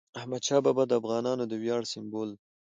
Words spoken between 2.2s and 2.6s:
دی.